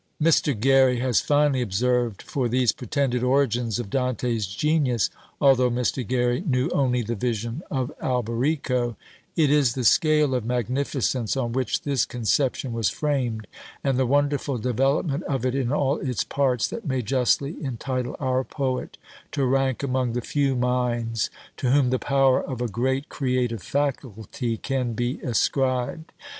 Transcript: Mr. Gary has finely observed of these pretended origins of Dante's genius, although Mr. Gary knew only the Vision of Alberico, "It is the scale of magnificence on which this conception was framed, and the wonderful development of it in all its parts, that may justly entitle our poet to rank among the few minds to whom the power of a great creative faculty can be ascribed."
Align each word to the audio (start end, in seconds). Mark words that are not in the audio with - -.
Mr. 0.19 0.59
Gary 0.59 0.97
has 0.97 1.21
finely 1.21 1.61
observed 1.61 2.23
of 2.35 2.49
these 2.49 2.71
pretended 2.71 3.21
origins 3.21 3.77
of 3.77 3.91
Dante's 3.91 4.47
genius, 4.47 5.11
although 5.39 5.69
Mr. 5.69 6.01
Gary 6.03 6.41
knew 6.43 6.69
only 6.71 7.03
the 7.03 7.13
Vision 7.13 7.61
of 7.69 7.91
Alberico, 8.01 8.95
"It 9.35 9.51
is 9.51 9.73
the 9.75 9.83
scale 9.83 10.33
of 10.33 10.43
magnificence 10.43 11.37
on 11.37 11.51
which 11.51 11.83
this 11.83 12.05
conception 12.05 12.73
was 12.73 12.89
framed, 12.89 13.45
and 13.83 13.99
the 13.99 14.07
wonderful 14.07 14.57
development 14.57 15.21
of 15.25 15.45
it 15.45 15.53
in 15.53 15.71
all 15.71 15.99
its 15.99 16.23
parts, 16.23 16.67
that 16.69 16.87
may 16.87 17.03
justly 17.03 17.63
entitle 17.63 18.15
our 18.19 18.43
poet 18.43 18.97
to 19.33 19.45
rank 19.45 19.83
among 19.83 20.13
the 20.13 20.21
few 20.21 20.55
minds 20.55 21.29
to 21.57 21.69
whom 21.69 21.91
the 21.91 21.99
power 21.99 22.41
of 22.41 22.59
a 22.59 22.67
great 22.67 23.07
creative 23.07 23.61
faculty 23.61 24.57
can 24.57 24.93
be 24.93 25.21
ascribed." 25.21 26.11